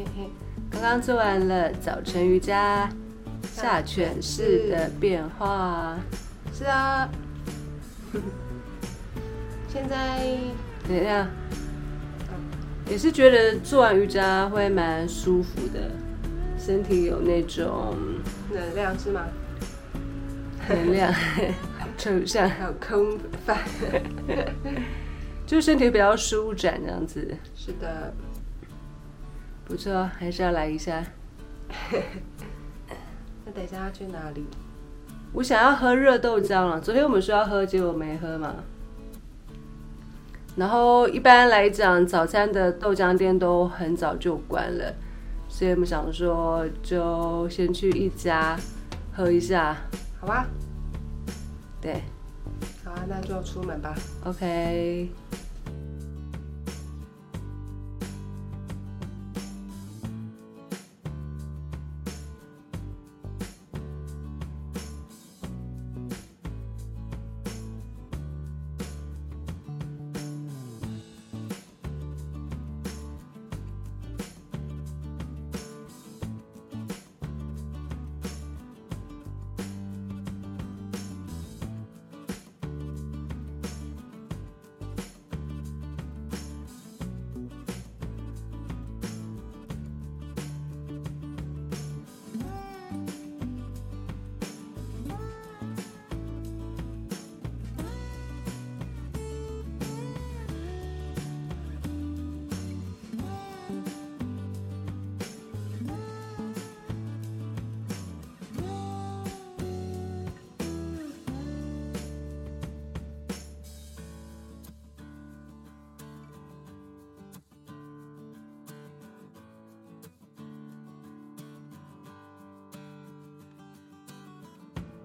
[0.00, 0.30] 嘿嘿嘿，
[0.70, 2.88] 刚刚做完了早晨瑜伽，
[3.52, 5.98] 下犬式的变化。
[6.54, 7.06] 是啊。
[9.68, 10.26] 现在
[10.88, 11.28] 怎样？
[12.88, 15.90] 也是觉得做完瑜伽会蛮舒服的，
[16.58, 17.94] 身体有那种
[18.50, 19.26] 能量是吗？
[20.66, 21.12] 能量，
[21.98, 23.58] 抽象， 还有空泛。
[25.46, 28.14] 就身体比较舒展这样子，是的，
[29.70, 31.00] 不错，还是要来一下。
[33.46, 34.44] 那等一下要去哪里？
[35.32, 38.56] 我想要喝热豆浆了，昨天我们说要喝，结果没喝嘛。
[40.56, 44.92] 然后一般来讲，早餐的豆浆店都很早就关了，
[45.48, 48.58] 所以我们想说就先去一家
[49.14, 49.76] 喝一下。
[50.20, 50.48] 好吧，
[51.80, 52.02] 对
[52.84, 53.94] 好啊，那就出门吧。
[54.24, 55.08] ，OK。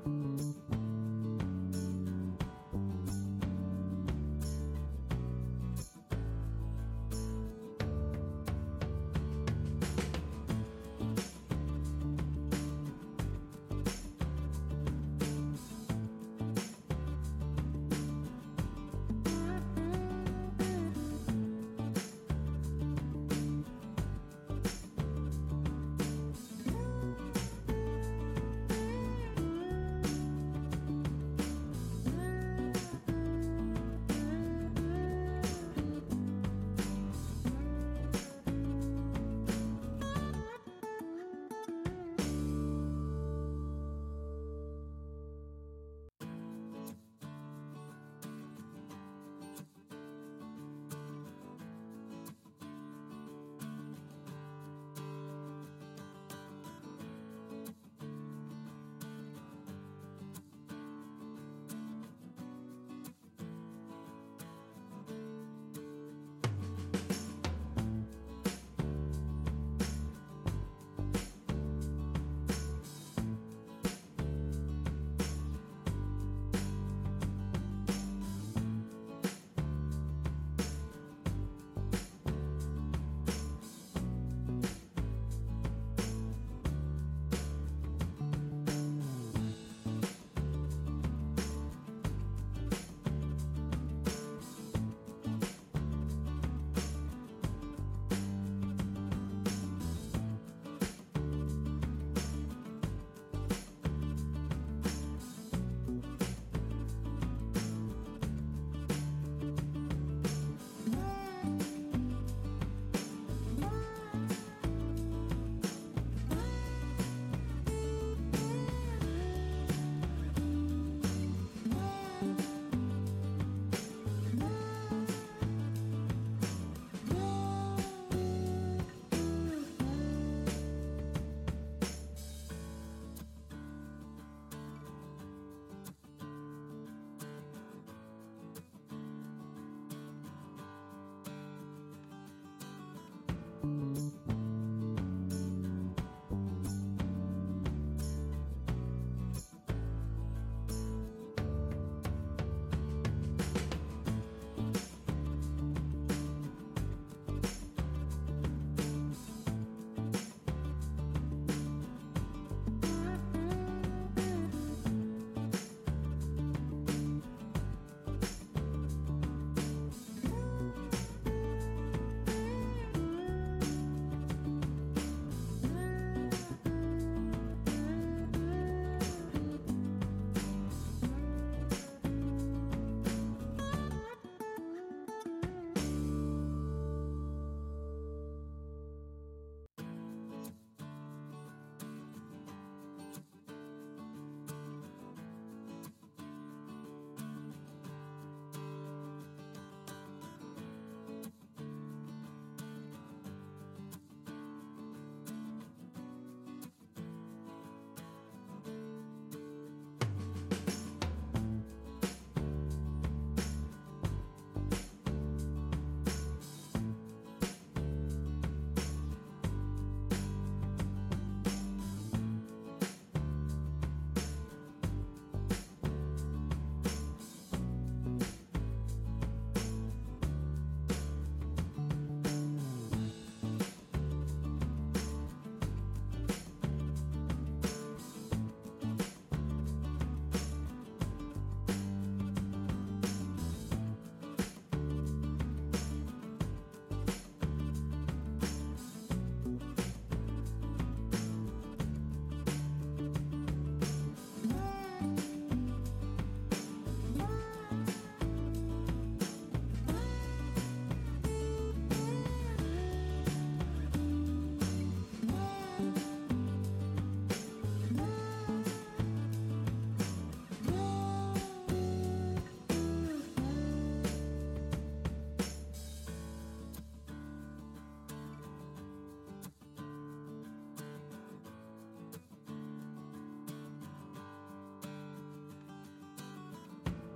[0.06, 0.85] Música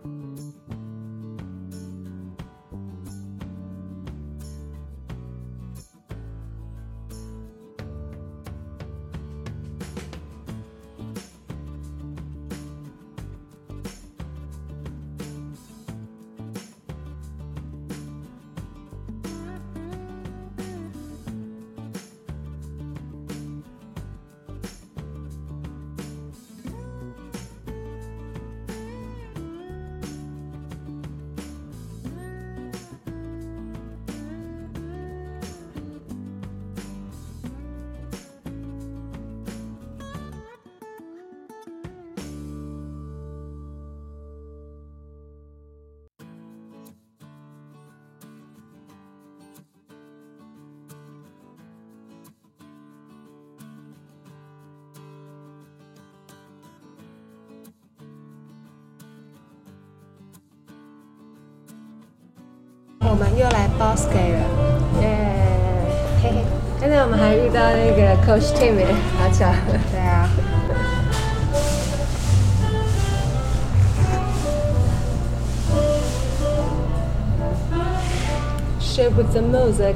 [0.10, 0.79] 我
[63.20, 64.40] 们又来 Bosque 了，
[65.02, 65.08] 耶！
[66.24, 66.46] 嘿嘿。
[66.80, 68.88] 刚才我们还遇到那个 Coach Tim 耶，
[69.20, 69.52] 好巧。
[69.92, 70.30] 对啊。
[78.80, 79.96] Shape with the music。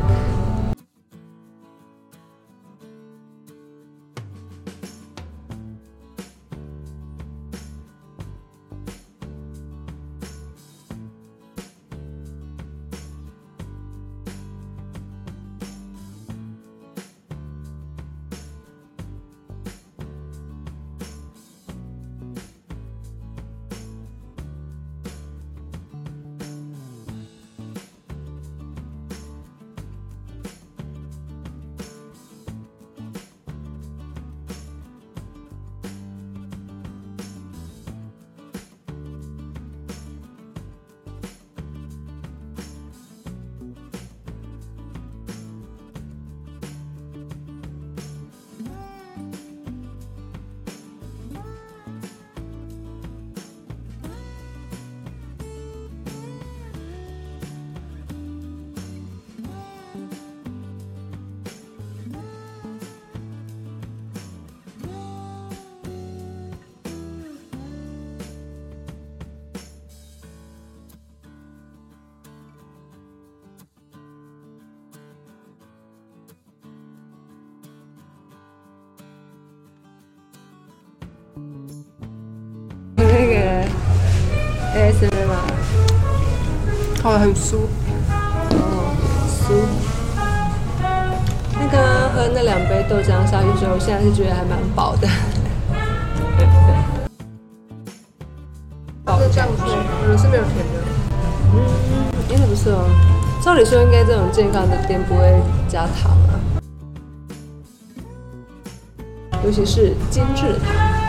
[85.04, 85.36] ASMR 吗？
[87.04, 87.58] 哦，很酥。
[88.52, 88.96] 哦，
[89.28, 89.54] 酥。
[91.54, 95.08] 那刚刚喝那两杯豆浆下去之后，现在是觉得还蛮饱的。
[99.06, 99.68] 这个酱水，
[100.08, 100.80] 嗯，是没有甜的。
[101.54, 101.56] 嗯，
[102.30, 102.90] 也很不错哦。
[103.44, 106.40] 照理说，应该这种健康的店不会加糖啊，
[109.44, 111.03] 尤其是精致糖。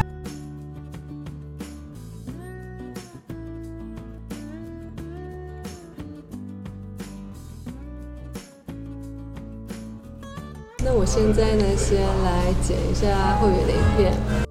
[11.07, 14.44] 现在呢，先来剪一下后面的影片，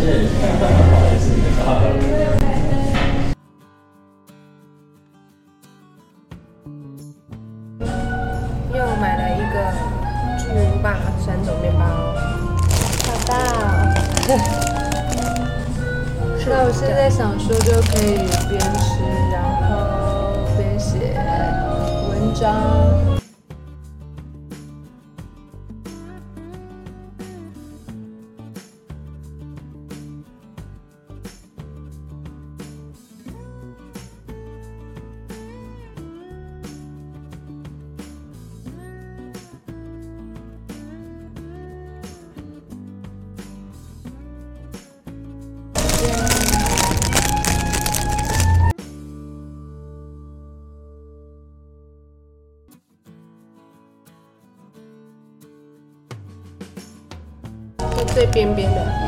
[0.00, 2.03] 谢谢。
[58.06, 59.03] 最边边的。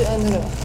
[0.00, 0.59] 就按那个。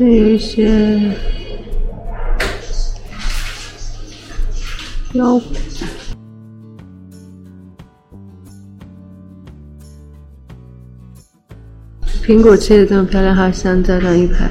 [0.00, 1.14] 这有一些
[5.12, 5.42] 腰果。
[12.24, 14.50] 苹果切的这么漂亮，还有香蕉这样一排。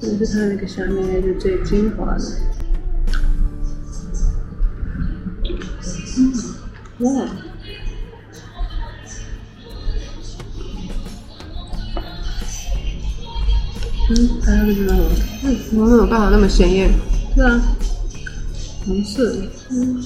[0.00, 2.24] 这是它那个下面那个最精华的。
[6.18, 6.32] 嗯，
[7.00, 7.26] 哇！
[14.10, 15.02] 嗯，大家不知道吗？
[15.44, 16.90] 嗯，怎么没有办法那么鲜艳？
[17.34, 17.62] 是啊，
[18.84, 20.02] 红色的，嗯，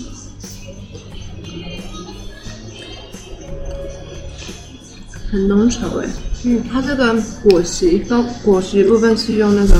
[5.31, 6.09] 很浓稠哎。
[6.47, 9.75] 嗯，它这个果昔，高果昔部分是用那个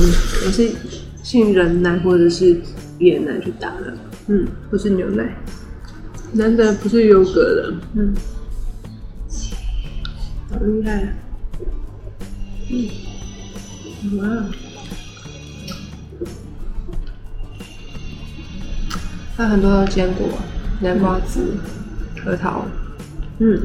[0.47, 0.71] 也是
[1.23, 2.59] 杏仁奶或者是
[3.01, 3.95] 椰奶去打的，
[4.29, 5.37] 嗯，不是牛奶，
[6.33, 8.15] 难得不是优格的，嗯，
[10.51, 11.15] 好厉害，
[12.71, 12.89] 嗯，
[14.19, 14.47] 哇，
[19.37, 20.27] 还有很多坚果，
[20.81, 21.41] 南瓜子、
[22.25, 22.65] 核桃，
[23.39, 23.61] 嗯。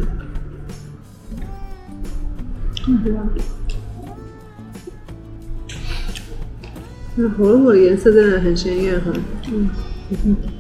[7.15, 9.11] 那火龙果的颜色真的很鲜艳哈。
[9.51, 9.69] 嗯
[10.09, 10.59] 嗯嗯。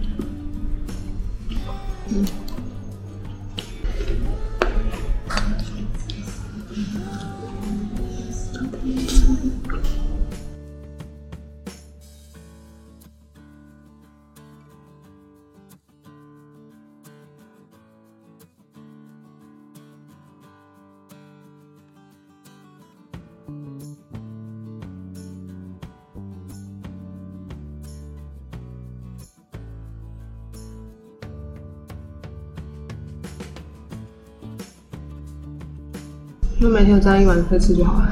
[36.69, 38.07] 每天有这样一碗可以吃就好了。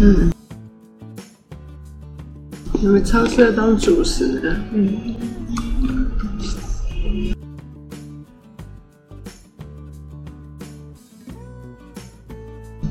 [0.00, 0.30] 嗯，
[2.80, 4.56] 你们超适合当主食的。
[4.72, 5.14] 嗯。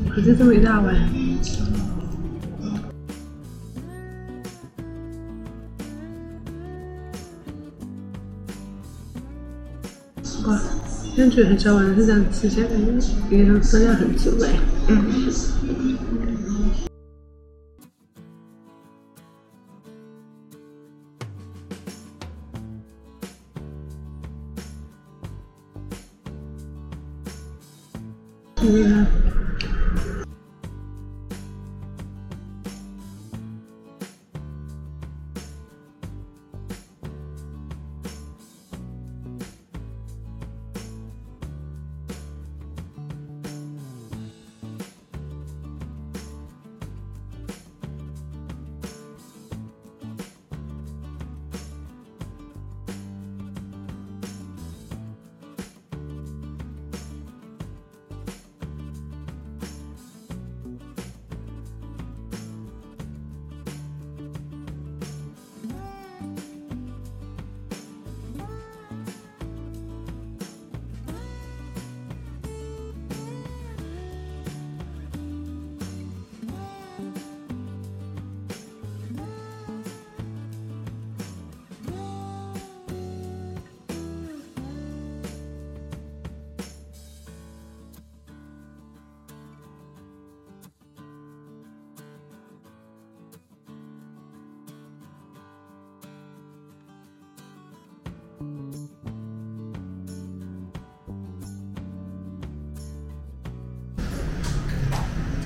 [0.10, 0.96] 可是这么一大碗。
[11.18, 14.60] 感觉很少有人，是这样吃起来感觉也分量很足哎。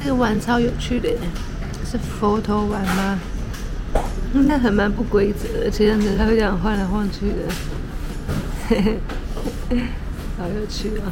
[0.03, 1.09] 这个碗超有趣的，
[1.85, 3.19] 是佛头碗吗？
[4.33, 7.35] 应该很蛮不规则，而且这样子它会这样晃来晃去的，
[8.67, 8.99] 嘿
[9.69, 9.81] 嘿，
[10.37, 11.11] 好有趣啊！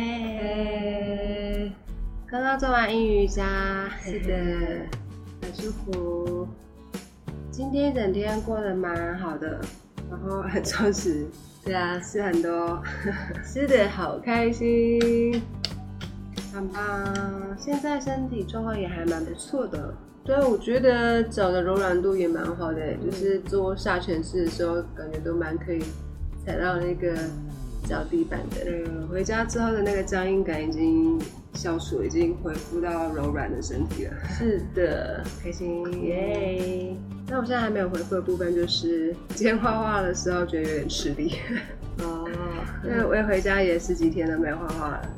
[0.00, 1.70] 嘿，
[2.26, 4.34] 刚刚做完英语瑜伽，是的，
[5.42, 6.48] 很舒服。
[7.50, 9.60] 今天一整天过得蛮好的，
[10.08, 11.26] 然后很充实，
[11.62, 12.82] 对啊，吃很多，
[13.44, 15.42] 吃的好开心。
[16.50, 17.54] 很棒。
[17.58, 19.94] 现在身体状况也还蛮不错的。
[20.24, 25.84] 对啊，我觉得脚的柔软度也蛮好的，就是做下犬式的时候，感觉都蛮可以
[26.46, 27.14] 踩到那个
[27.88, 28.56] 脚底板的。
[28.66, 31.20] 嗯，回家之后的那个僵硬感已经
[31.54, 34.12] 消除，已经恢复到柔软的身体了。
[34.28, 36.94] 是的，开心耶！
[37.28, 41.36] 那我现在还没有回复的部分就是，今天画画的时候觉得有点吃力，
[42.02, 42.28] 哦，
[42.84, 45.08] 因为我也回家也十几天都没有画画了，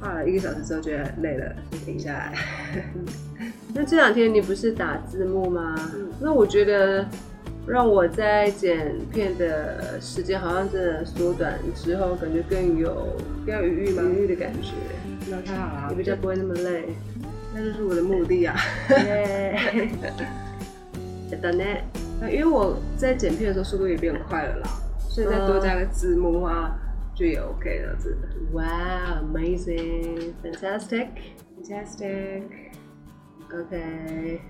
[0.00, 2.34] 画了一个小时之后觉得很累了，就停下来。
[3.72, 5.74] 那这两天你不是打字幕吗？
[5.94, 7.04] 嗯那我觉得
[7.66, 14.02] 让我在剪片的时间好像真的缩短之后，感觉更有比较愉悦吗？
[14.02, 14.72] 愉悦的感觉，
[15.30, 16.88] 那太好了，也比较不会那么累。
[17.54, 18.56] 那就是我的目的啊。
[18.90, 19.90] 耶！
[21.42, 21.82] だね。
[22.20, 24.68] 那因为我在剪片的时候速度也变快了啦，
[25.08, 26.76] 所以再多加个字幕啊，
[27.14, 28.28] 就也 OK 了，真的。
[28.52, 31.08] Wow, amazing, fantastic.
[31.62, 32.42] Fantastic。
[33.52, 34.40] OK，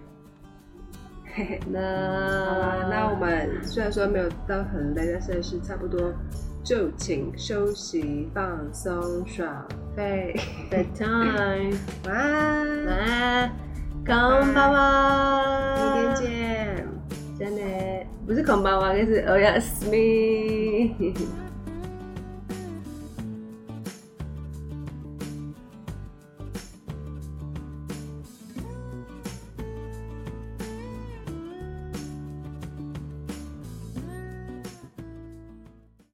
[1.36, 1.60] 嘿嘿。
[1.68, 6.14] 那好啦，那我们虽然说没有到很累，但是是差不多
[6.62, 9.66] 就请休息、放松、爽
[9.96, 10.32] 费。
[10.70, 11.74] bedtime，
[12.06, 13.52] 晚安，晚安，
[14.04, 16.88] 康巴巴，明天见。
[17.36, 17.62] 真的
[18.24, 20.94] 不是空巴巴，就是欧亚斯米。